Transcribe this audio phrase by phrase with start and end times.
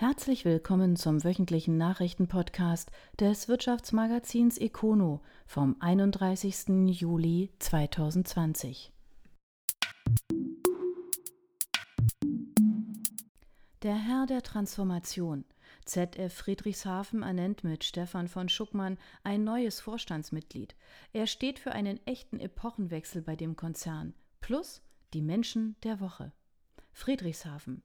[0.00, 6.88] Herzlich willkommen zum wöchentlichen Nachrichtenpodcast des Wirtschaftsmagazins Econo vom 31.
[6.98, 8.94] Juli 2020.
[13.82, 15.44] Der Herr der Transformation,
[15.84, 20.76] ZF Friedrichshafen ernennt mit Stefan von Schuckmann ein neues Vorstandsmitglied.
[21.12, 24.14] Er steht für einen echten Epochenwechsel bei dem Konzern.
[24.40, 24.80] Plus
[25.12, 26.32] die Menschen der Woche.
[26.90, 27.82] Friedrichshafen.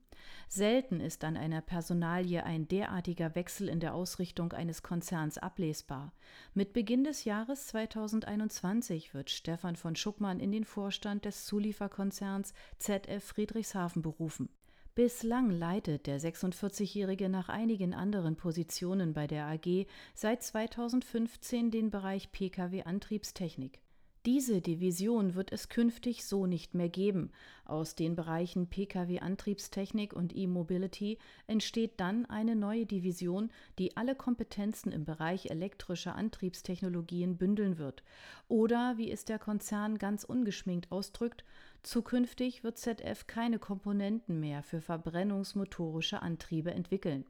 [0.48, 6.14] Selten ist an einer Personalie ein derartiger Wechsel in der Ausrichtung eines Konzerns ablesbar.
[6.54, 13.24] Mit Beginn des Jahres 2021 wird Stefan von Schuckmann in den Vorstand des Zulieferkonzerns ZF
[13.24, 14.50] Friedrichshafen berufen.
[14.96, 22.32] Bislang leitet der 46-Jährige nach einigen anderen Positionen bei der AG seit 2015 den Bereich
[22.32, 23.82] Pkw Antriebstechnik.
[24.26, 27.32] Diese Division wird es künftig so nicht mehr geben.
[27.64, 35.06] Aus den Bereichen Pkw-Antriebstechnik und E-Mobility entsteht dann eine neue Division, die alle Kompetenzen im
[35.06, 38.02] Bereich elektrischer Antriebstechnologien bündeln wird.
[38.48, 41.46] Oder, wie es der Konzern ganz ungeschminkt ausdrückt,
[41.84, 47.26] zukünftig wird ZF keine Komponenten mehr für verbrennungsmotorische Antriebe entwickeln.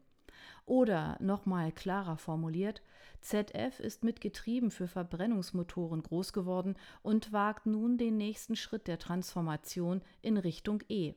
[0.65, 2.81] Oder nochmal klarer formuliert,
[3.25, 8.99] ZF ist mit Getrieben für Verbrennungsmotoren groß geworden und wagt nun den nächsten Schritt der
[8.99, 11.15] Transformation in Richtung E.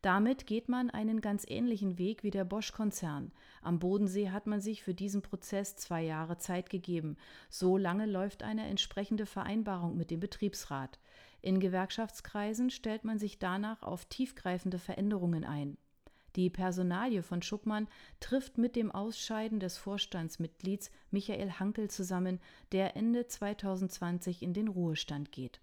[0.00, 3.30] Damit geht man einen ganz ähnlichen Weg wie der Bosch-Konzern.
[3.60, 7.18] Am Bodensee hat man sich für diesen Prozess zwei Jahre Zeit gegeben.
[7.50, 10.98] So lange läuft eine entsprechende Vereinbarung mit dem Betriebsrat.
[11.42, 15.76] In Gewerkschaftskreisen stellt man sich danach auf tiefgreifende Veränderungen ein.
[16.36, 17.88] Die Personalie von Schuckmann
[18.20, 22.40] trifft mit dem Ausscheiden des Vorstandsmitglieds Michael Hankel zusammen,
[22.72, 25.60] der Ende 2020 in den Ruhestand geht.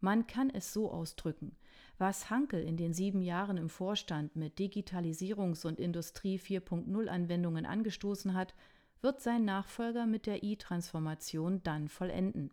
[0.00, 1.56] Man kann es so ausdrücken.
[1.98, 8.34] Was Hankel in den sieben Jahren im Vorstand mit Digitalisierungs- und Industrie 4.0 Anwendungen angestoßen
[8.34, 8.54] hat,
[9.02, 12.50] wird sein Nachfolger mit der I-Transformation dann vollenden.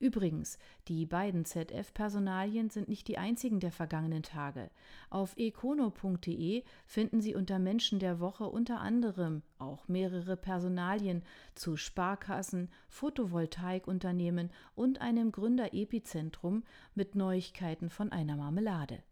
[0.00, 4.70] Übrigens, die beiden ZF-Personalien sind nicht die einzigen der vergangenen Tage.
[5.10, 11.22] Auf econo.de finden Sie unter Menschen der Woche unter anderem auch mehrere Personalien
[11.54, 19.02] zu Sparkassen, Photovoltaikunternehmen und einem Gründer-Epizentrum mit Neuigkeiten von einer Marmelade.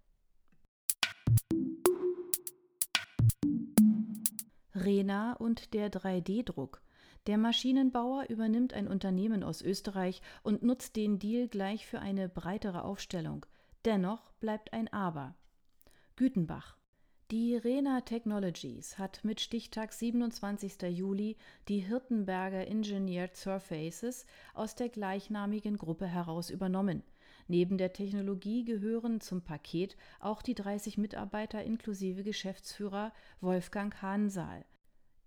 [4.74, 6.80] Rena und der 3D-Druck.
[7.28, 12.84] Der Maschinenbauer übernimmt ein Unternehmen aus Österreich und nutzt den Deal gleich für eine breitere
[12.84, 13.44] Aufstellung.
[13.84, 15.34] Dennoch bleibt ein Aber.
[16.16, 16.78] Gütenbach.
[17.30, 20.80] Die Rena Technologies hat mit Stichtag 27.
[20.84, 21.36] Juli
[21.68, 24.24] die Hirtenberger Engineered Surfaces
[24.54, 27.02] aus der gleichnamigen Gruppe heraus übernommen.
[27.46, 33.12] Neben der Technologie gehören zum Paket auch die 30 Mitarbeiter inklusive Geschäftsführer
[33.42, 34.64] Wolfgang Hahnsaal.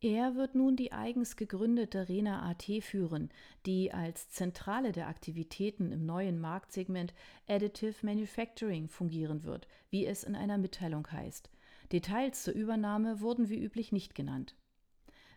[0.04, 3.30] Er wird nun die eigens gegründete Rena AT führen,
[3.68, 7.14] die als Zentrale der Aktivitäten im neuen Marktsegment
[7.48, 11.52] Additive Manufacturing fungieren wird, wie es in einer Mitteilung heißt.
[11.92, 14.56] Details zur Übernahme wurden wie üblich nicht genannt.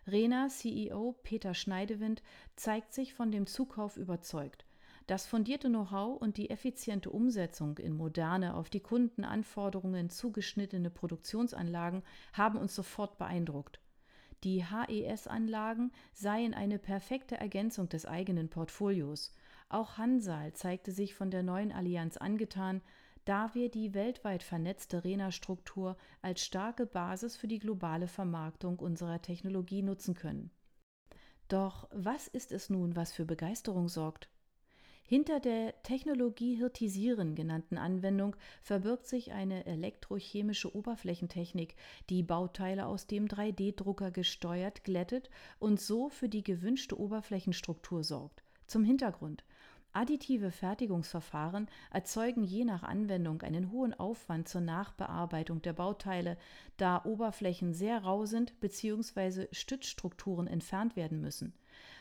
[0.07, 2.23] Rena CEO Peter Schneidewind
[2.55, 4.65] zeigt sich von dem Zukauf überzeugt.
[5.05, 12.01] Das fundierte Know-how und die effiziente Umsetzung in moderne, auf die Kundenanforderungen zugeschnittene Produktionsanlagen
[12.33, 13.79] haben uns sofort beeindruckt.
[14.45, 19.33] Die HES-Anlagen seien eine perfekte Ergänzung des eigenen Portfolios.
[19.69, 22.83] Auch Hansal zeigte sich von der neuen Allianz angetan,
[23.25, 29.81] da wir die weltweit vernetzte RENA-Struktur als starke Basis für die globale Vermarktung unserer Technologie
[29.81, 30.51] nutzen können.
[31.47, 34.29] Doch was ist es nun, was für Begeisterung sorgt?
[35.07, 41.75] Hinter der Technologie Hirtisieren genannten Anwendung verbirgt sich eine elektrochemische Oberflächentechnik,
[42.09, 45.29] die Bauteile aus dem 3D-Drucker gesteuert, glättet
[45.59, 48.41] und so für die gewünschte Oberflächenstruktur sorgt.
[48.65, 49.43] Zum Hintergrund.
[49.93, 56.35] Additive Fertigungsverfahren erzeugen je nach Anwendung einen hohen Aufwand zur Nachbearbeitung der Bauteile,
[56.77, 59.47] da Oberflächen sehr rau sind bzw.
[59.51, 61.53] Stützstrukturen entfernt werden müssen.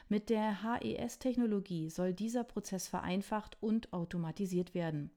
[0.09, 5.11] Mit der HES-Technologie soll dieser Prozess vereinfacht und automatisiert werden.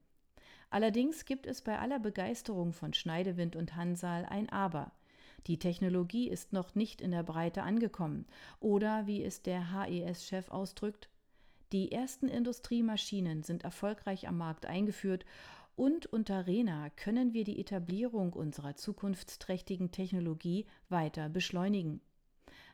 [0.69, 4.91] Allerdings gibt es bei aller Begeisterung von Schneidewind und Hansal ein Aber.
[5.45, 8.25] Die Technologie ist noch nicht in der Breite angekommen
[8.59, 11.09] oder, wie es der HES-Chef ausdrückt,
[11.73, 15.25] die ersten Industriemaschinen sind erfolgreich am Markt eingeführt
[15.75, 22.01] und unter RENA können wir die Etablierung unserer zukunftsträchtigen Technologie weiter beschleunigen.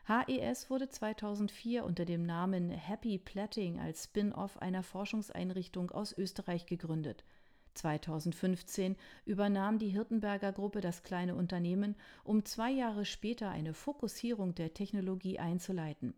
[0.06, 7.24] HES wurde 2004 unter dem Namen Happy Platting als Spin-off einer Forschungseinrichtung aus Österreich gegründet.
[7.72, 14.74] 2015 übernahm die Hirtenberger Gruppe das kleine Unternehmen, um zwei Jahre später eine Fokussierung der
[14.74, 16.12] Technologie einzuleiten.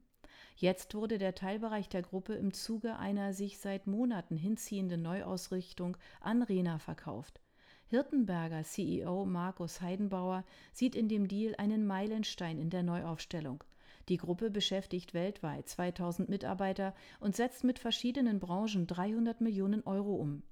[0.56, 6.42] Jetzt wurde der Teilbereich der Gruppe im Zuge einer sich seit Monaten hinziehenden Neuausrichtung an
[6.42, 7.40] Rena verkauft.
[7.86, 10.42] Hirtenberger CEO Markus Heidenbauer
[10.72, 13.62] sieht in dem Deal einen Meilenstein in der Neuaufstellung.
[14.08, 20.42] Die Gruppe beschäftigt weltweit 2000 Mitarbeiter und setzt mit verschiedenen Branchen 300 Millionen Euro um.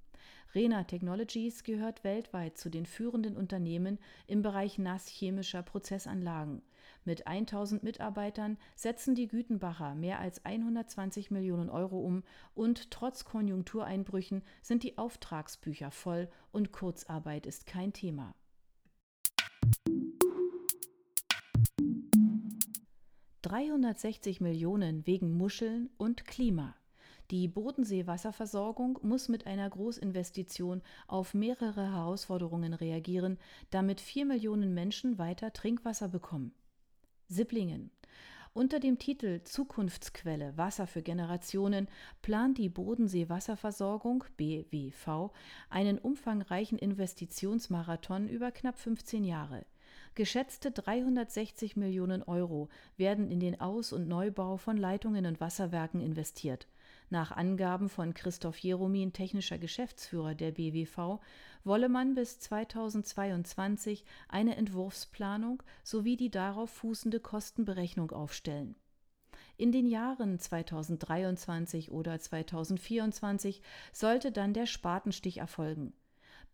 [0.54, 6.62] Rena Technologies gehört weltweit zu den führenden Unternehmen im Bereich nasschemischer Prozessanlagen.
[7.04, 12.22] Mit 1000 Mitarbeitern setzen die Gütenbacher mehr als 120 Millionen Euro um
[12.54, 18.34] und trotz Konjunktureinbrüchen sind die Auftragsbücher voll und Kurzarbeit ist kein Thema.
[23.44, 26.74] »360 Millionen wegen Muscheln und Klima«.
[27.30, 33.38] Die Bodenseewasserversorgung muss mit einer Großinvestition auf mehrere Herausforderungen reagieren,
[33.68, 36.54] damit vier Millionen Menschen weiter Trinkwasser bekommen.
[37.28, 37.90] Sipplingen.
[38.54, 41.88] Unter dem Titel Zukunftsquelle Wasser für Generationen
[42.22, 45.32] plant die Bodenseewasserversorgung BWV
[45.68, 49.66] einen umfangreichen Investitionsmarathon über knapp 15 Jahre.
[50.16, 56.68] Geschätzte 360 Millionen Euro werden in den Aus- und Neubau von Leitungen und Wasserwerken investiert.
[57.10, 61.18] Nach Angaben von Christoph Jeromin, technischer Geschäftsführer der BWV,
[61.64, 68.76] wolle man bis 2022 eine Entwurfsplanung sowie die darauf fußende Kostenberechnung aufstellen.
[69.56, 73.62] In den Jahren 2023 oder 2024
[73.92, 75.92] sollte dann der Spatenstich erfolgen.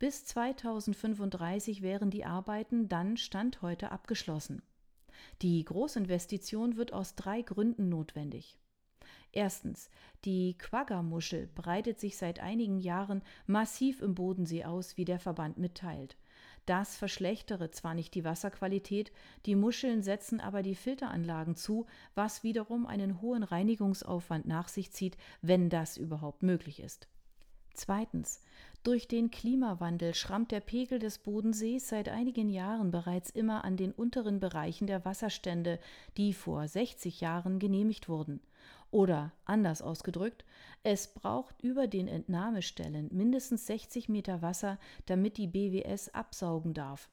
[0.01, 4.63] Bis 2035 wären die Arbeiten dann Stand heute abgeschlossen.
[5.43, 8.57] Die Großinvestition wird aus drei Gründen notwendig.
[9.31, 9.91] Erstens,
[10.25, 16.17] die Quagga-Muschel breitet sich seit einigen Jahren massiv im Bodensee aus, wie der Verband mitteilt.
[16.65, 19.11] Das verschlechtere zwar nicht die Wasserqualität,
[19.45, 25.15] die Muscheln setzen aber die Filteranlagen zu, was wiederum einen hohen Reinigungsaufwand nach sich zieht,
[25.43, 27.07] wenn das überhaupt möglich ist.
[27.73, 28.41] Zweitens.
[28.83, 33.91] Durch den Klimawandel schrammt der Pegel des Bodensees seit einigen Jahren bereits immer an den
[33.91, 35.79] unteren Bereichen der Wasserstände,
[36.17, 38.41] die vor 60 Jahren genehmigt wurden.
[38.89, 40.45] Oder anders ausgedrückt,
[40.81, 47.07] es braucht über den Entnahmestellen mindestens 60 Meter Wasser, damit die BWS absaugen darf.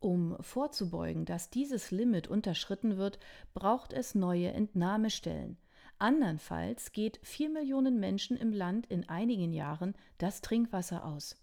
[0.00, 3.18] Um vorzubeugen, dass dieses Limit unterschritten wird,
[3.52, 5.58] braucht es neue Entnahmestellen.
[5.98, 11.36] Andernfalls geht vier Millionen Menschen im Land in einigen Jahren das Trinkwasser aus.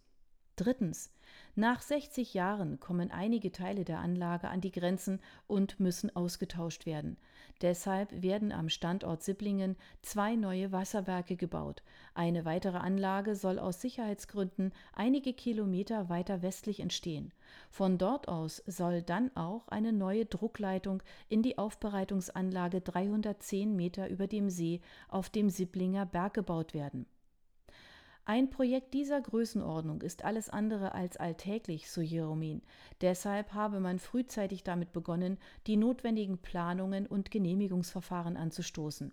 [0.55, 1.11] Drittens.
[1.55, 7.17] Nach 60 Jahren kommen einige Teile der Anlage an die Grenzen und müssen ausgetauscht werden.
[7.61, 11.83] Deshalb werden am Standort Sipplingen zwei neue Wasserwerke gebaut.
[12.13, 17.33] Eine weitere Anlage soll aus Sicherheitsgründen einige Kilometer weiter westlich entstehen.
[17.69, 24.27] Von dort aus soll dann auch eine neue Druckleitung in die Aufbereitungsanlage 310 Meter über
[24.27, 27.05] dem See auf dem Sipplinger Berg gebaut werden.
[28.25, 32.61] Ein Projekt dieser Größenordnung ist alles andere als alltäglich, so Jeromin.
[33.01, 39.11] Deshalb habe man frühzeitig damit begonnen, die notwendigen Planungen und Genehmigungsverfahren anzustoßen.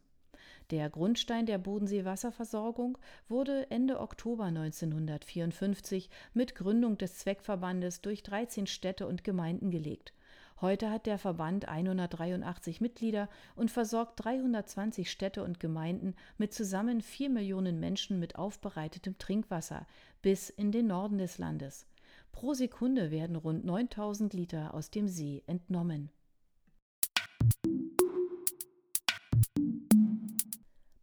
[0.70, 9.06] Der Grundstein der Bodenseewasserversorgung wurde Ende Oktober 1954 mit Gründung des Zweckverbandes durch 13 Städte
[9.06, 10.12] und Gemeinden gelegt.
[10.60, 17.30] Heute hat der Verband 183 Mitglieder und versorgt 320 Städte und Gemeinden mit zusammen 4
[17.30, 19.86] Millionen Menschen mit aufbereitetem Trinkwasser
[20.20, 21.86] bis in den Norden des Landes.
[22.32, 26.10] Pro Sekunde werden rund 9000 Liter aus dem See entnommen.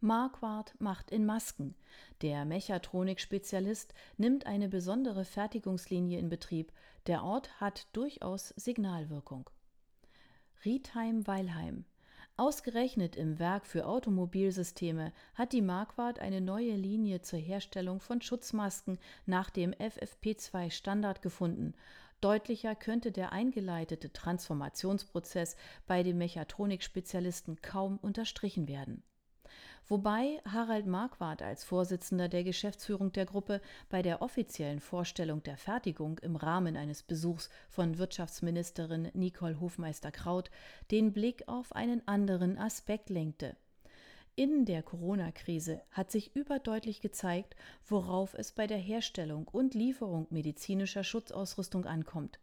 [0.05, 1.73] Marquardt macht in Masken.
[2.21, 6.71] Der Mechatronik-Spezialist nimmt eine besondere Fertigungslinie in Betrieb.
[7.07, 9.49] Der Ort hat durchaus Signalwirkung.
[10.63, 11.85] Riedheim-Weilheim.
[12.37, 18.99] Ausgerechnet im Werk für Automobilsysteme hat die Marquardt eine neue Linie zur Herstellung von Schutzmasken
[19.25, 21.73] nach dem FFP2 Standard gefunden.
[22.21, 25.55] Deutlicher könnte der eingeleitete Transformationsprozess
[25.87, 29.01] bei dem Mechatronik-Spezialisten kaum unterstrichen werden
[29.87, 36.19] wobei Harald Marquardt als Vorsitzender der Geschäftsführung der Gruppe bei der offiziellen Vorstellung der Fertigung
[36.19, 40.49] im Rahmen eines Besuchs von Wirtschaftsministerin Nicole Hofmeister-Kraut
[40.91, 43.55] den Blick auf einen anderen Aspekt lenkte.
[44.35, 47.55] In der Corona-Krise hat sich überdeutlich gezeigt,
[47.87, 52.39] worauf es bei der Herstellung und Lieferung medizinischer Schutzausrüstung ankommt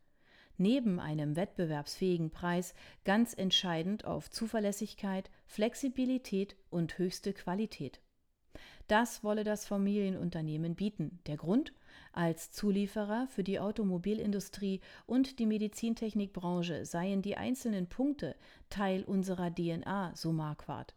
[0.63, 8.01] neben einem wettbewerbsfähigen Preis ganz entscheidend auf Zuverlässigkeit, Flexibilität und höchste Qualität.
[8.89, 11.21] Das wolle das Familienunternehmen bieten.
[11.27, 11.73] Der Grund?
[12.13, 18.37] Als Zulieferer für die Automobilindustrie und die Medizintechnikbranche seien die einzelnen Punkte
[18.69, 20.95] Teil unserer DNA, so Marquardt.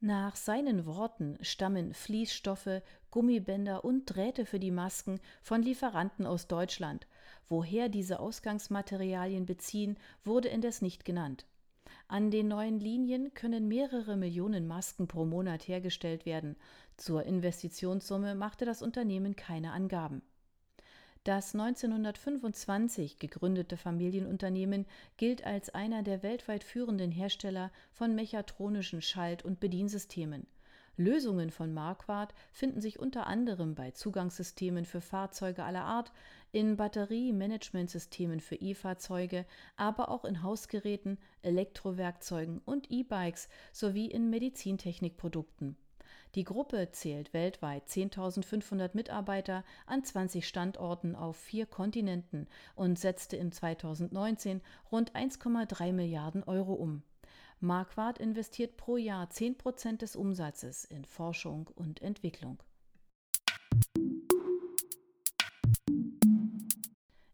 [0.00, 7.08] Nach seinen Worten stammen Fließstoffe, Gummibänder und Drähte für die Masken von Lieferanten aus Deutschland.
[7.48, 11.46] Woher diese Ausgangsmaterialien beziehen, wurde indes nicht genannt.
[12.06, 16.54] An den neuen Linien können mehrere Millionen Masken pro Monat hergestellt werden.
[16.96, 20.22] Zur Investitionssumme machte das Unternehmen keine Angaben.
[21.24, 29.60] Das 1925 gegründete Familienunternehmen gilt als einer der weltweit führenden Hersteller von mechatronischen Schalt- und
[29.60, 30.46] Bediensystemen.
[30.98, 36.12] Lösungen von Marquardt finden sich unter anderem bei Zugangssystemen für Fahrzeuge aller Art,
[36.50, 39.46] in Batteriemanagementsystemen für E-Fahrzeuge,
[39.76, 45.76] aber auch in Hausgeräten, Elektrowerkzeugen und E-Bikes sowie in Medizintechnikprodukten.
[46.34, 53.50] Die Gruppe zählt weltweit 10.500 Mitarbeiter an 20 Standorten auf vier Kontinenten und setzte im
[53.50, 54.60] 2019
[54.92, 57.02] rund 1,3 Milliarden Euro um.
[57.60, 62.62] Marquardt investiert pro Jahr 10 Prozent des Umsatzes in Forschung und Entwicklung.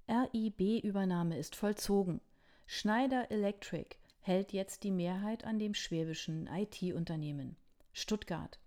[0.08, 2.20] RIB-Übernahme ist vollzogen.
[2.66, 7.56] Schneider Electric hält jetzt die Mehrheit an dem schwäbischen IT-Unternehmen.
[7.92, 8.58] Stuttgart.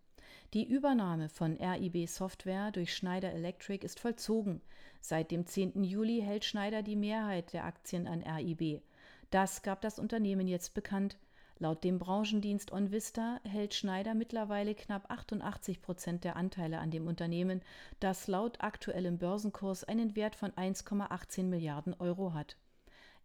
[0.54, 4.62] Die Übernahme von RIB Software durch Schneider Electric ist vollzogen.
[5.02, 5.84] Seit dem 10.
[5.84, 8.82] Juli hält Schneider die Mehrheit der Aktien an RIB.
[9.30, 11.18] Das gab das Unternehmen jetzt bekannt.
[11.60, 17.62] Laut dem Branchendienst OnVista hält Schneider mittlerweile knapp 88 Prozent der Anteile an dem Unternehmen,
[18.00, 22.56] das laut aktuellem Börsenkurs einen Wert von 1,18 Milliarden Euro hat.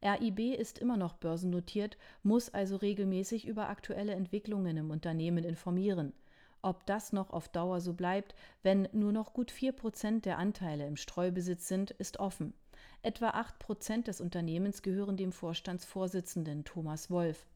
[0.02, 6.12] RIB ist immer noch börsennotiert, muss also regelmäßig über aktuelle Entwicklungen im Unternehmen informieren.
[6.64, 10.86] Ob das noch auf Dauer so bleibt, wenn nur noch gut 4 Prozent der Anteile
[10.86, 12.54] im Streubesitz sind, ist offen.
[13.02, 17.46] Etwa 8 Prozent des Unternehmens gehören dem Vorstandsvorsitzenden Thomas Wolf.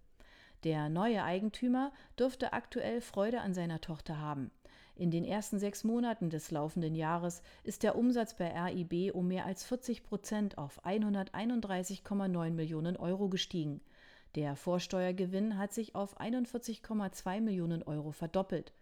[0.65, 4.51] Der neue Eigentümer dürfte aktuell Freude an seiner Tochter haben.
[4.97, 9.45] In den ersten sechs Monaten des laufenden Jahres ist der Umsatz bei RIB um mehr
[9.47, 13.81] als 40 Prozent auf 131,9 Millionen Euro gestiegen.
[14.35, 18.73] Der Vorsteuergewinn hat sich auf 41,2 Millionen Euro verdoppelt.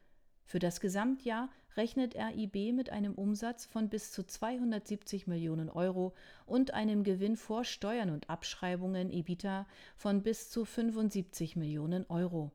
[0.45, 6.15] Für das Gesamtjahr rechnet RIB mit einem Umsatz von bis zu 270 Millionen Euro
[6.47, 12.53] und einem Gewinn vor Steuern und Abschreibungen EBITDA von bis zu 75 Millionen Euro.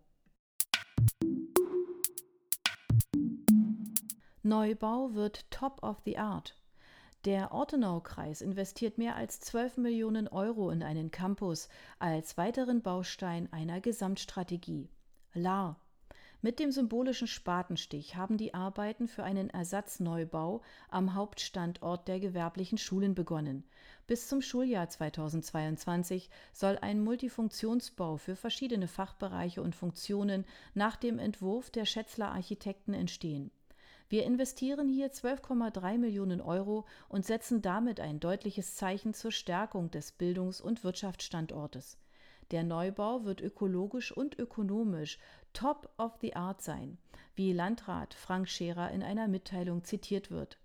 [4.43, 6.55] Neubau wird Top of the Art.
[7.25, 11.67] Der Ortenau-Kreis investiert mehr als 12 Millionen Euro in einen Campus
[11.99, 14.89] als weiteren Baustein einer Gesamtstrategie.
[15.33, 15.81] LAR
[16.41, 23.13] mit dem symbolischen Spatenstich haben die Arbeiten für einen Ersatzneubau am Hauptstandort der gewerblichen Schulen
[23.13, 23.65] begonnen.
[24.07, 31.71] Bis zum Schuljahr 2022 soll ein Multifunktionsbau für verschiedene Fachbereiche und Funktionen nach dem Entwurf
[31.71, 33.51] der Schätzler Architekten entstehen.
[34.07, 40.13] Wir investieren hier 12,3 Millionen Euro und setzen damit ein deutliches Zeichen zur Stärkung des
[40.13, 41.97] Bildungs- und Wirtschaftsstandortes.
[42.51, 45.19] Der Neubau wird ökologisch und ökonomisch
[45.53, 46.97] top of the art sein,
[47.35, 50.57] wie Landrat Frank Scherer in einer Mitteilung zitiert wird.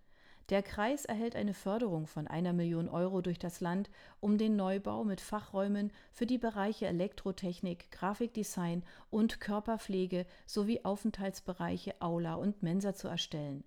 [0.51, 5.03] Der Kreis erhält eine Förderung von einer Million Euro durch das Land, um den Neubau
[5.05, 13.09] mit Fachräumen für die Bereiche Elektrotechnik, Grafikdesign und Körperpflege sowie Aufenthaltsbereiche Aula und Mensa zu
[13.09, 13.65] erstellen.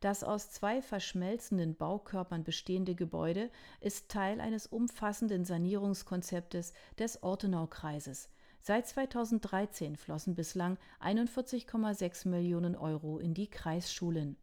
[0.00, 3.50] Das aus zwei verschmelzenden Baukörpern bestehende Gebäude
[3.80, 8.28] ist Teil eines umfassenden Sanierungskonzeptes des Ortenaukreises.
[8.60, 14.36] Seit 2013 flossen bislang 41,6 Millionen Euro in die Kreisschulen.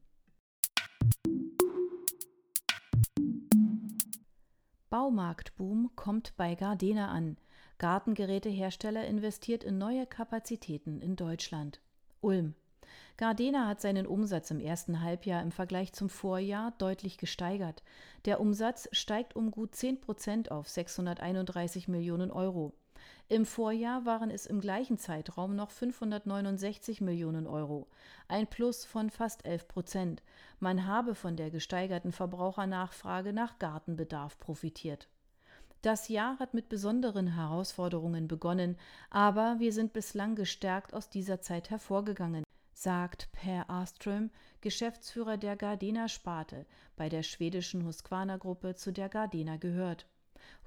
[4.89, 7.37] Baumarktboom kommt bei Gardena an.
[7.79, 11.81] Gartengerätehersteller investiert in neue Kapazitäten in Deutschland.
[12.21, 12.55] Ulm.
[13.17, 17.83] Gardena hat seinen Umsatz im ersten Halbjahr im Vergleich zum Vorjahr deutlich gesteigert.
[18.25, 22.73] Der Umsatz steigt um gut 10 Prozent auf 631 Millionen Euro.
[23.29, 27.87] Im Vorjahr waren es im gleichen Zeitraum noch 569 Millionen Euro,
[28.27, 30.23] ein Plus von fast 11 Prozent.
[30.59, 35.07] Man habe von der gesteigerten Verbrauchernachfrage nach Gartenbedarf profitiert.
[35.81, 38.77] Das Jahr hat mit besonderen Herausforderungen begonnen,
[39.09, 42.43] aber wir sind bislang gestärkt aus dieser Zeit hervorgegangen
[42.83, 46.65] sagt Per Aström, Geschäftsführer der Gardena-Sparte
[46.97, 50.05] bei der schwedischen Husqvarna-Gruppe, zu der Gardena gehört.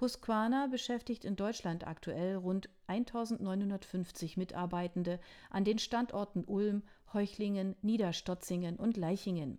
[0.00, 5.20] Husqvarna beschäftigt in Deutschland aktuell rund 1950 Mitarbeitende
[5.50, 6.82] an den Standorten Ulm,
[7.12, 9.58] Heuchlingen, Niederstotzingen und Leichingen.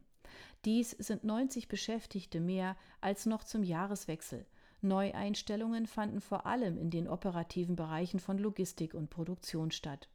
[0.66, 4.48] Dies sind 90 Beschäftigte mehr als noch zum Jahreswechsel.
[4.82, 10.10] Neueinstellungen fanden vor allem in den operativen Bereichen von Logistik und Produktion statt.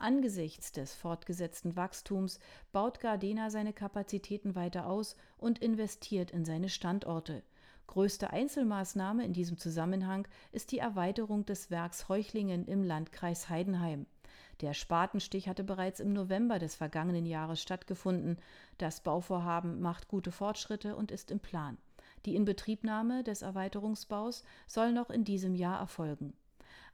[0.00, 2.38] Angesichts des fortgesetzten Wachstums
[2.70, 7.42] baut Gardena seine Kapazitäten weiter aus und investiert in seine Standorte.
[7.88, 14.06] Größte Einzelmaßnahme in diesem Zusammenhang ist die Erweiterung des Werks Heuchlingen im Landkreis Heidenheim.
[14.60, 18.38] Der Spatenstich hatte bereits im November des vergangenen Jahres stattgefunden.
[18.76, 21.76] Das Bauvorhaben macht gute Fortschritte und ist im Plan.
[22.24, 26.34] Die Inbetriebnahme des Erweiterungsbaus soll noch in diesem Jahr erfolgen.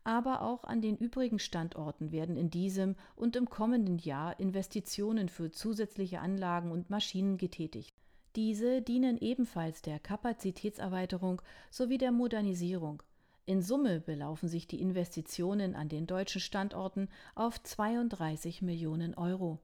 [0.05, 5.51] Aber auch an den übrigen Standorten werden in diesem und im kommenden Jahr Investitionen für
[5.51, 7.95] zusätzliche Anlagen und Maschinen getätigt.
[8.37, 13.03] Diese dienen ebenfalls der Kapazitätserweiterung sowie der Modernisierung.
[13.47, 19.61] In Summe belaufen sich die Investitionen an den deutschen Standorten auf 32 Millionen Euro.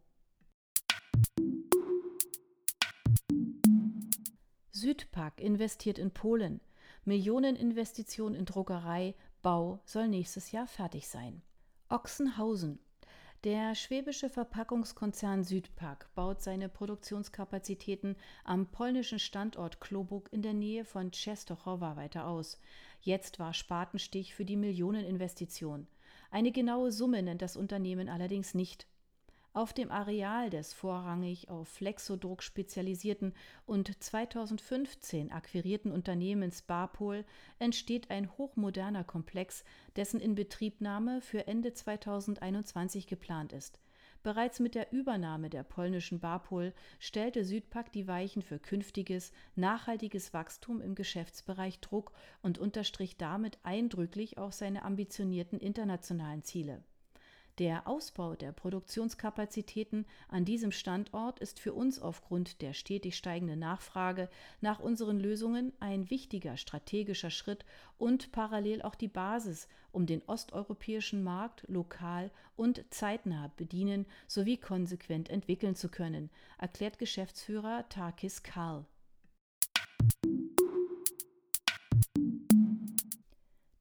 [4.71, 6.61] Südpack investiert in Polen.
[7.05, 11.43] Millioneninvestition in Druckerei, Bau soll nächstes Jahr fertig sein.
[11.89, 12.79] Ochsenhausen.
[13.45, 21.11] Der schwäbische Verpackungskonzern Südpack baut seine Produktionskapazitäten am polnischen Standort Klobuk in der Nähe von
[21.11, 22.61] Częstochowa weiter aus.
[23.01, 25.87] Jetzt war Spatenstich für die Millioneninvestition.
[26.31, 28.87] Eine genaue Summe nennt das Unternehmen allerdings nicht.
[29.53, 33.35] Auf dem Areal des vorrangig auf Flexodruck spezialisierten
[33.67, 37.25] und 2015 akquirierten Unternehmens Barpol
[37.59, 39.65] entsteht ein hochmoderner Komplex,
[39.97, 43.81] dessen Inbetriebnahme für Ende 2021 geplant ist.
[44.23, 50.81] Bereits mit der Übernahme der polnischen Barpol stellte Südpack die Weichen für künftiges, nachhaltiges Wachstum
[50.81, 56.85] im Geschäftsbereich Druck und unterstrich damit eindrücklich auch seine ambitionierten internationalen Ziele.
[57.61, 64.31] Der Ausbau der Produktionskapazitäten an diesem Standort ist für uns aufgrund der stetig steigenden Nachfrage
[64.63, 67.67] nach unseren Lösungen ein wichtiger strategischer Schritt
[67.99, 75.29] und parallel auch die Basis, um den osteuropäischen Markt lokal und zeitnah bedienen sowie konsequent
[75.29, 78.87] entwickeln zu können, erklärt Geschäftsführer Takis Karl.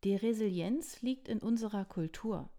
[0.03, 2.49] Die Resilienz liegt in unserer Kultur.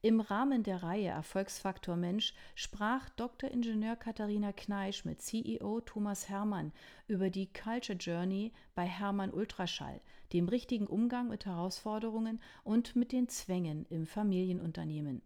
[0.00, 3.50] Im Rahmen der Reihe Erfolgsfaktor Mensch sprach Dr.
[3.50, 6.70] Ingenieur Katharina Kneisch mit CEO Thomas Hermann
[7.08, 10.00] über die Culture Journey bei Hermann Ultraschall,
[10.32, 15.20] dem richtigen Umgang mit Herausforderungen und mit den Zwängen im Familienunternehmen.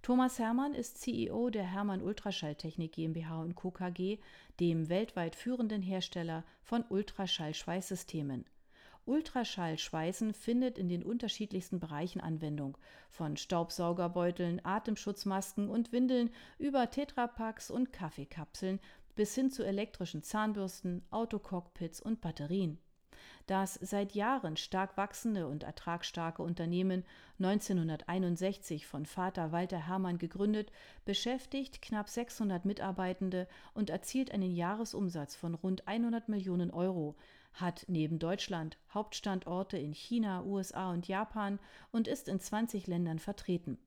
[0.00, 3.70] Thomas Hermann ist CEO der Hermann Ultraschalltechnik GmbH und Co.
[3.70, 4.18] KG,
[4.60, 8.46] dem weltweit führenden Hersteller von Ultraschallschweißsystemen.
[9.06, 12.76] Ultraschallschweißen findet in den unterschiedlichsten Bereichen Anwendung,
[13.08, 18.80] von Staubsaugerbeuteln, Atemschutzmasken und Windeln über Tetrapacks und Kaffeekapseln
[19.14, 22.78] bis hin zu elektrischen Zahnbürsten, Autocockpits und Batterien.
[23.46, 27.04] Das seit Jahren stark wachsende und ertragsstarke Unternehmen,
[27.40, 30.70] 1961 von Vater Walter Hermann gegründet,
[31.04, 37.16] beschäftigt knapp 600 Mitarbeitende und erzielt einen Jahresumsatz von rund 100 Millionen Euro,
[37.52, 41.58] hat neben Deutschland Hauptstandorte in China, USA und Japan
[41.92, 43.78] und ist in 20 Ländern vertreten.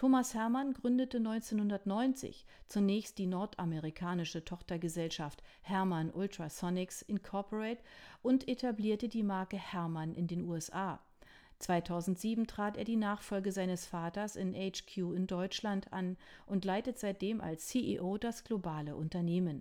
[0.00, 7.82] Thomas Hermann gründete 1990 zunächst die nordamerikanische Tochtergesellschaft Hermann Ultrasonics Incorporate
[8.22, 11.00] und etablierte die Marke Hermann in den USA.
[11.58, 17.42] 2007 trat er die Nachfolge seines Vaters in HQ in Deutschland an und leitet seitdem
[17.42, 19.60] als CEO das globale Unternehmen.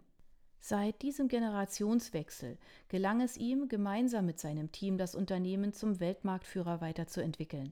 [0.61, 2.57] Seit diesem Generationswechsel
[2.89, 7.71] gelang es ihm, gemeinsam mit seinem Team das Unternehmen zum Weltmarktführer weiterzuentwickeln.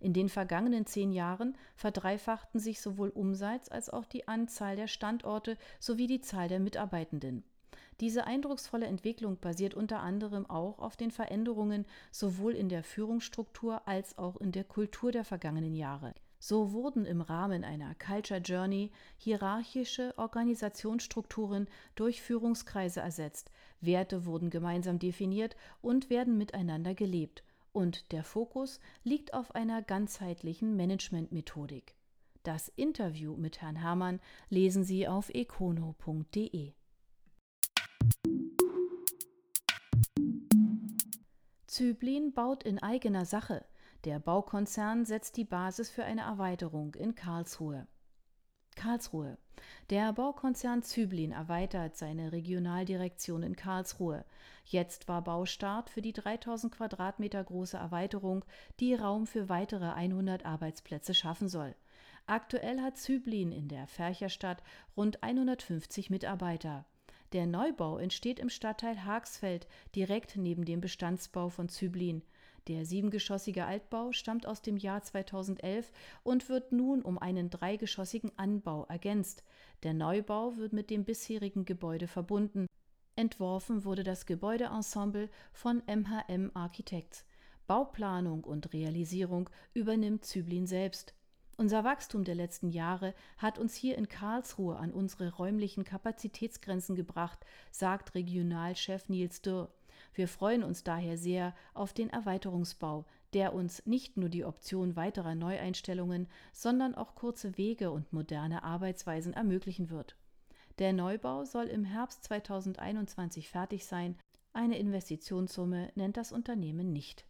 [0.00, 5.58] In den vergangenen zehn Jahren verdreifachten sich sowohl Umsatz als auch die Anzahl der Standorte
[5.80, 7.42] sowie die Zahl der Mitarbeitenden.
[8.00, 14.16] Diese eindrucksvolle Entwicklung basiert unter anderem auch auf den Veränderungen sowohl in der Führungsstruktur als
[14.16, 16.14] auch in der Kultur der vergangenen Jahre.
[16.40, 25.00] So wurden im Rahmen einer Culture Journey hierarchische Organisationsstrukturen durch Führungskreise ersetzt, Werte wurden gemeinsam
[25.00, 31.94] definiert und werden miteinander gelebt, und der Fokus liegt auf einer ganzheitlichen Managementmethodik.
[32.44, 36.72] Das Interview mit Herrn Hermann lesen Sie auf econo.de.
[41.66, 43.64] Zyblin baut in eigener Sache–
[44.04, 47.86] der Baukonzern setzt die Basis für eine Erweiterung in Karlsruhe.
[48.76, 49.38] Karlsruhe.
[49.90, 54.24] Der Baukonzern Züblin erweitert seine Regionaldirektion in Karlsruhe.
[54.64, 58.44] Jetzt war Baustart für die 3000 Quadratmeter große Erweiterung,
[58.78, 61.74] die Raum für weitere 100 Arbeitsplätze schaffen soll.
[62.26, 64.62] Aktuell hat Züblin in der Fercherstadt
[64.96, 66.84] rund 150 Mitarbeiter.
[67.32, 72.22] Der Neubau entsteht im Stadtteil Haagsfeld, direkt neben dem Bestandsbau von Züblin.
[72.68, 75.90] Der siebengeschossige Altbau stammt aus dem Jahr 2011
[76.22, 79.42] und wird nun um einen dreigeschossigen Anbau ergänzt.
[79.84, 82.66] Der Neubau wird mit dem bisherigen Gebäude verbunden.
[83.16, 87.24] Entworfen wurde das Gebäudeensemble von MHM Architects.
[87.66, 91.14] Bauplanung und Realisierung übernimmt Züblin selbst.
[91.56, 97.44] Unser Wachstum der letzten Jahre hat uns hier in Karlsruhe an unsere räumlichen Kapazitätsgrenzen gebracht,
[97.72, 99.72] sagt Regionalchef Nils Dürr.
[100.14, 105.34] Wir freuen uns daher sehr auf den Erweiterungsbau, der uns nicht nur die Option weiterer
[105.34, 110.16] Neueinstellungen, sondern auch kurze Wege und moderne Arbeitsweisen ermöglichen wird.
[110.78, 114.16] Der Neubau soll im Herbst 2021 fertig sein.
[114.52, 117.24] Eine Investitionssumme nennt das Unternehmen nicht.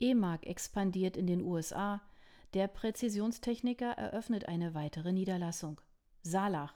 [0.00, 2.00] E-Mark expandiert in den USA.
[2.54, 5.80] Der Präzisionstechniker eröffnet eine weitere Niederlassung.
[6.22, 6.74] Salach.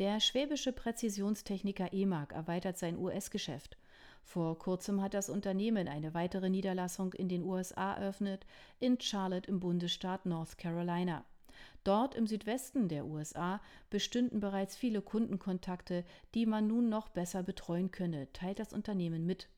[0.00, 3.76] Der schwäbische Präzisionstechniker E-Mark erweitert sein US-Geschäft.
[4.24, 8.46] Vor kurzem hat das Unternehmen eine weitere Niederlassung in den USA eröffnet,
[8.78, 11.26] in Charlotte im Bundesstaat North Carolina.
[11.84, 13.60] Dort im Südwesten der USA
[13.90, 19.50] bestünden bereits viele Kundenkontakte, die man nun noch besser betreuen könne, teilt das Unternehmen mit.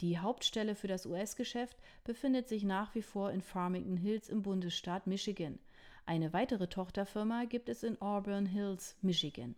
[0.00, 5.06] Die Hauptstelle für das US-Geschäft befindet sich nach wie vor in Farmington Hills im Bundesstaat
[5.06, 5.58] Michigan.
[6.06, 9.54] Eine weitere Tochterfirma gibt es in Auburn Hills, Michigan.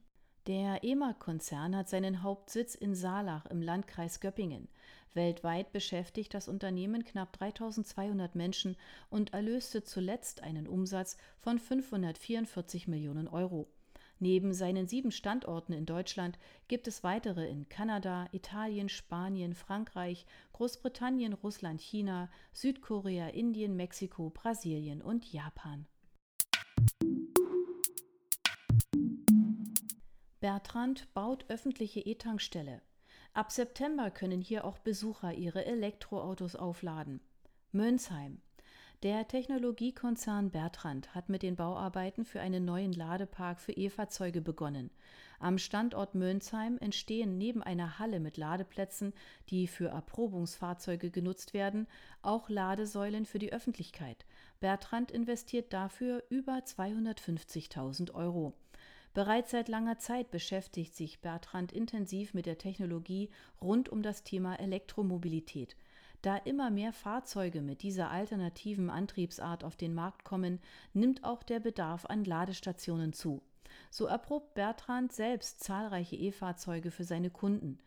[0.47, 4.69] Der EMAG-Konzern hat seinen Hauptsitz in Saalach im Landkreis Göppingen.
[5.15, 8.77] Weltweit beschäftigt das Unternehmen knapp 3200 Menschen
[9.09, 13.69] und erlöste zuletzt einen Umsatz von 544 Millionen Euro.
[14.19, 21.33] Neben seinen sieben Standorten in Deutschland gibt es weitere in Kanada, Italien, Spanien, Frankreich, Großbritannien,
[21.33, 25.87] Russland, China, Südkorea, Indien, Mexiko, Brasilien und Japan.
[30.45, 32.83] Bertrand baut öffentliche E-Tankstelle.
[33.33, 37.23] Ab September können hier auch Besucher ihre Elektroautos aufladen.
[37.73, 38.43] Mönsheim.
[39.03, 44.91] Der Technologiekonzern Bertrand hat mit den Bauarbeiten für einen neuen Ladepark für E-Fahrzeuge begonnen.
[45.39, 49.15] Am Standort Mönsheim entstehen neben einer Halle mit Ladeplätzen,
[49.49, 51.87] die für Erprobungsfahrzeuge genutzt werden,
[52.21, 54.27] auch Ladesäulen für die Öffentlichkeit.
[54.61, 58.53] Bertrand investiert dafür über 250.000 Euro.
[59.15, 63.31] Bereits seit langer Zeit beschäftigt sich Bertrand intensiv mit der Technologie
[63.63, 65.77] rund um das Thema Elektromobilität.
[66.21, 70.59] Da immer mehr Fahrzeuge mit dieser alternativen Antriebsart auf den Markt kommen,
[70.95, 73.41] nimmt auch der Bedarf an Ladestationen zu.
[73.91, 77.79] So erprobt Bertrand selbst zahlreiche E-Fahrzeuge für seine Kunden.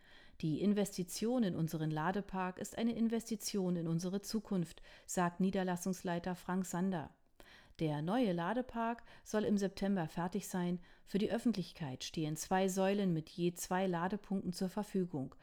[0.41, 7.09] Die Investition in unseren Ladepark ist eine Investition in unsere Zukunft, sagt Niederlassungsleiter Frank Sander.
[7.79, 10.79] Der neue Ladepark soll im September fertig sein.
[11.05, 15.35] Für die Öffentlichkeit stehen zwei Säulen mit je zwei Ladepunkten zur Verfügung.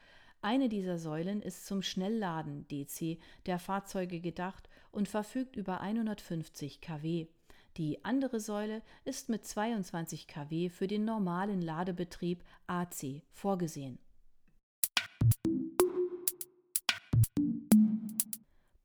[0.43, 7.29] Eine dieser Säulen ist zum Schnellladen DC der Fahrzeuge gedacht und verfügt über 150 kW.
[7.77, 13.99] Die andere Säule ist mit 22 kW für den normalen Ladebetrieb AC vorgesehen.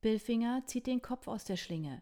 [0.01, 2.01] Billfinger zieht den Kopf aus der Schlinge.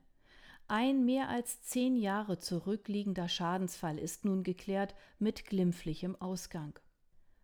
[0.69, 6.77] Ein mehr als zehn Jahre zurückliegender Schadensfall ist nun geklärt mit glimpflichem Ausgang.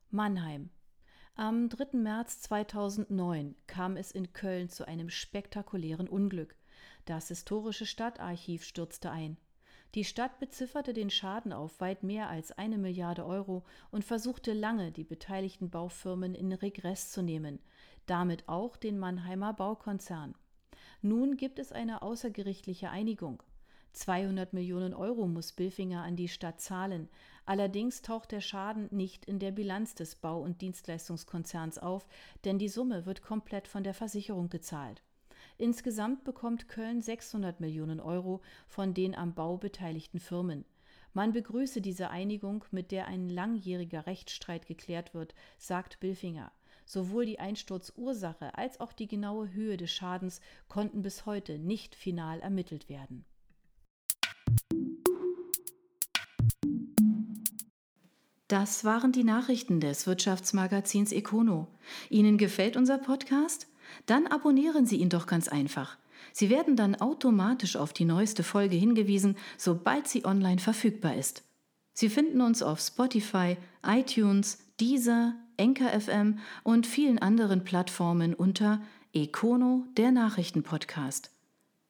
[0.09, 0.69] Mannheim
[1.35, 1.97] am 3.
[1.97, 6.55] März 2009 kam es in Köln zu einem spektakulären Unglück.
[7.05, 9.37] Das historische Stadtarchiv stürzte ein.
[9.95, 14.91] Die Stadt bezifferte den Schaden auf weit mehr als eine Milliarde Euro und versuchte lange,
[14.91, 17.59] die beteiligten Baufirmen in Regress zu nehmen,
[18.05, 20.35] damit auch den Mannheimer Baukonzern.
[21.05, 23.43] Nun gibt es eine außergerichtliche Einigung.
[23.91, 27.09] 200 Millionen Euro muss Bilfinger an die Stadt zahlen.
[27.45, 32.07] Allerdings taucht der Schaden nicht in der Bilanz des Bau- und Dienstleistungskonzerns auf,
[32.45, 35.03] denn die Summe wird komplett von der Versicherung gezahlt.
[35.57, 40.63] Insgesamt bekommt Köln 600 Millionen Euro von den am Bau beteiligten Firmen.
[41.11, 46.53] Man begrüße diese Einigung, mit der ein langjähriger Rechtsstreit geklärt wird, sagt Bilfinger.
[46.85, 52.39] Sowohl die Einsturzursache als auch die genaue Höhe des Schadens konnten bis heute nicht final
[52.39, 53.25] ermittelt werden.
[58.47, 61.67] Das waren die Nachrichten des Wirtschaftsmagazins Econo.
[62.09, 63.67] Ihnen gefällt unser Podcast?
[64.05, 65.97] Dann abonnieren Sie ihn doch ganz einfach.
[66.31, 71.43] Sie werden dann automatisch auf die neueste Folge hingewiesen, sobald sie online verfügbar ist.
[71.93, 78.81] Sie finden uns auf Spotify, iTunes, Deezer, Enker FM und vielen anderen Plattformen unter
[79.13, 81.31] Econo, der Nachrichtenpodcast.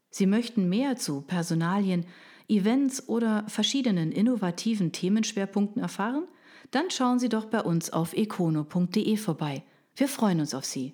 [0.10, 2.06] Sie möchten mehr zu Personalien,
[2.48, 6.28] Events oder verschiedenen innovativen Themenschwerpunkten erfahren?
[6.72, 9.64] Dann schauen Sie doch bei uns auf econo.de vorbei.
[9.96, 10.94] Wir freuen uns auf Sie.